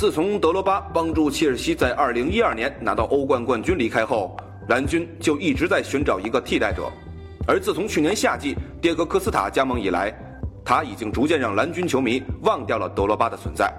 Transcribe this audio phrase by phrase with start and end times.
[0.00, 4.34] 自从德罗巴帮助切尔西在2012年拿到欧冠冠军离开后，
[4.66, 6.90] 蓝军就一直在寻找一个替代者。
[7.46, 10.10] 而自从去年夏季迭戈科斯塔加盟以来，
[10.64, 13.70] 他已经逐渐让蓝军球迷忘掉了德罗巴的存在。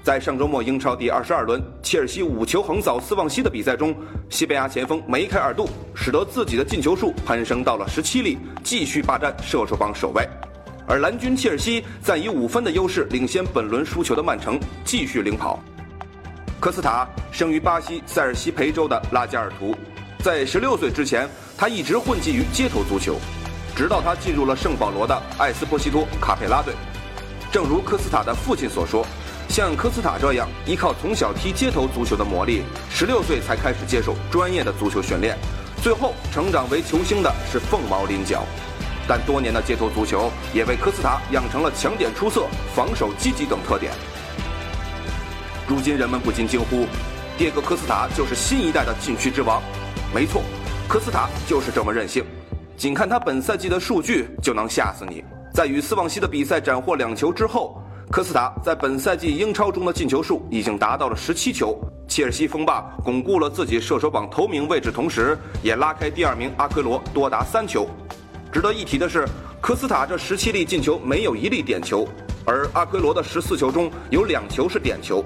[0.00, 3.92] 在上周末英超第二十二轮，切尔西五球横扫斯旺西的比赛中，
[4.30, 10.24] 西班牙前锋梅开二度，使得自己的进球数攀升到了十七粒，继续霸占射手榜首位。
[10.88, 15.62] 而蓝军切尔西在以五分的优势领先本轮输球的曼城，继续领跑。
[16.58, 19.76] 科斯塔生于巴西塞尔西培州的拉加尔图，
[20.24, 21.28] 在十六岁之前，
[21.58, 23.16] 他一直混迹于街头足球，
[23.76, 26.72] 直到他进入了圣保罗的艾斯波西托卡佩拉队。
[27.52, 29.06] 正如科斯塔的父亲所说。
[29.50, 35.38] 像科斯塔这样依靠从小踢街头足球的磨砺，十六岁才开始接受专业的足球训练，
[35.82, 38.44] 最后成长为球星的是凤毛麟角。
[39.08, 43.90] 但多年的街头足球也为科斯塔养成了抢点出色、防守积极等特点。
[45.66, 46.86] 如今人们不禁惊呼
[47.36, 49.62] ：“迭戈·科斯塔就是新一代的禁区之王。”
[50.14, 50.42] 没错，
[50.86, 52.22] 科斯塔就是这么任性。
[52.76, 55.24] 仅看他本赛季的数据就能吓死你。
[55.52, 57.82] 在与斯旺西的比赛斩获两球之后。
[58.10, 61.78] 科斯塔在本赛季英超中的进球数已经达到了十七球，
[62.08, 67.86] 切尔西锋霸巩固了自己射手榜头名位置，同时也拉开第二名阿奎罗多达三球。
[68.50, 69.26] 值得一提的是，
[69.60, 72.08] 科斯塔这十七粒进球没有一粒点球，
[72.44, 75.24] 而阿奎罗的十四球中有两球是点球。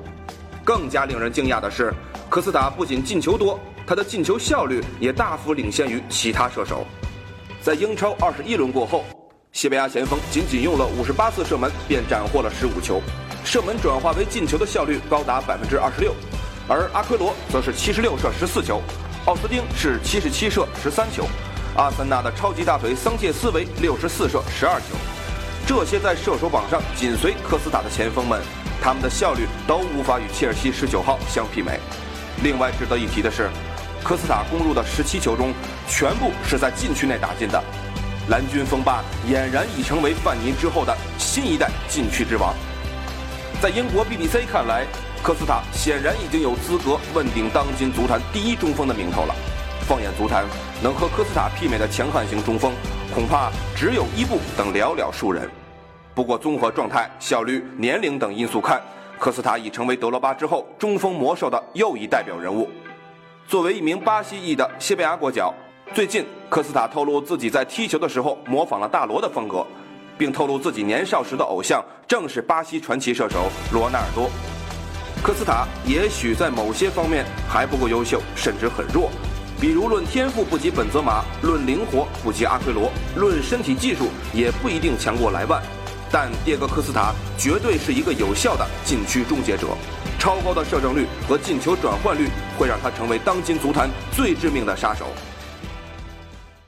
[0.65, 1.93] 更加令人惊讶的是，
[2.29, 6.85] 科斯塔不仅进球多，他的进球效率也大幅领先于其他射手。
[7.61, 9.05] 在英超二十一轮过后。
[9.53, 13.03] 西班牙前锋仅仅用了五十八次射门，便斩获了十五球，
[13.45, 16.15] 射门转化为进球的效率高达百分之二十六，
[16.67, 18.81] 而阿奎罗则是七十六射十四球，
[19.27, 21.27] 奥斯丁是七十七射十三球，
[21.77, 24.95] 阿森纳的超级大腿桑切斯为六十四射十二球，
[25.67, 28.43] 这些在射手榜上紧随科斯塔的前锋们，
[28.83, 31.81] 他们的效率都无法与切尔西十九号相媲美。
[32.43, 33.49] 另外值得一提的是，
[34.05, 35.55] 科斯塔攻入的十七球中，
[35.89, 37.63] 全部是在禁区内打进的。
[38.29, 42.55] 蓝军锋霸俨然已成为范尼之后的新一代禁区之王。
[43.63, 44.85] 在英国 BBC 看来，
[45.23, 49.35] 科斯塔显然已经有资格问鼎当今足坛第一中锋的名头了。
[49.83, 50.45] 放眼足坛，
[50.83, 52.73] 能和科斯塔媲美的强悍型中锋，
[53.15, 55.49] 恐怕只有伊布等寥寥数人。
[56.15, 58.81] 不过，综合状态、效率、年龄等因素看，
[59.19, 62.69] 科斯塔已成为德罗巴之后中锋魔兽的又一代表人物。
[63.49, 65.53] 作为一名巴西裔的西班牙国脚。
[65.93, 69.67] 最近，科斯塔透露自己在踢球的时候模仿了大罗的风格，
[70.17, 74.31] 并透露自己年少时的偶像正是巴西传奇射手罗纳尔多。
[75.23, 79.11] 科斯塔也许在某些方面还不够优秀，甚至很弱，
[79.63, 85.63] 比如论天赋不及本泽马，论灵活不及阿奎罗，论身体技术也不一定强过莱万。
[86.11, 89.69] 但迭戈·科斯塔绝对是一个有效的禁区终结者，
[90.19, 92.29] 超高的射正率和进球转换率
[92.59, 95.07] 会让他成为当今足坛最致命的杀手。